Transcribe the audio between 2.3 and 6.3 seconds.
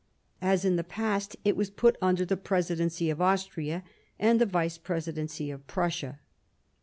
presidency of Austria, and the vice presidency of Prussia.